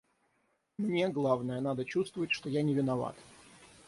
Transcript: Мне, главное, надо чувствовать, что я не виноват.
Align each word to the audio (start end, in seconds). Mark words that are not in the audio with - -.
Мне, 0.79 1.09
главное, 1.09 1.61
надо 1.61 1.85
чувствовать, 1.85 2.31
что 2.31 2.49
я 2.49 2.63
не 2.63 2.73
виноват. 2.73 3.15